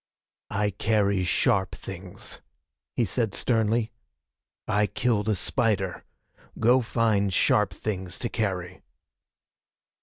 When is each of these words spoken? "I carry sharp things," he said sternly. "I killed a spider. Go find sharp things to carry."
"I 0.49 0.71
carry 0.71 1.23
sharp 1.23 1.75
things," 1.75 2.41
he 2.95 3.05
said 3.05 3.35
sternly. 3.35 3.91
"I 4.67 4.87
killed 4.87 5.29
a 5.29 5.35
spider. 5.35 6.05
Go 6.59 6.81
find 6.81 7.31
sharp 7.31 7.71
things 7.71 8.17
to 8.17 8.27
carry." 8.29 8.81